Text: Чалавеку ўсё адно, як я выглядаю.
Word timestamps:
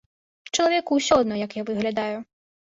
Чалавеку 0.55 0.97
ўсё 0.99 1.13
адно, 1.25 1.37
як 1.45 1.51
я 1.61 1.67
выглядаю. 1.69 2.17